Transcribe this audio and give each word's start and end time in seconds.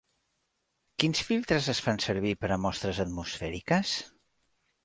Quins 1.03 1.21
filtres 1.27 1.69
es 1.75 1.83
fan 1.89 2.01
servir 2.05 2.33
per 2.45 2.51
a 2.57 2.57
mostres 2.65 3.03
atmosfèriques? 3.07 3.97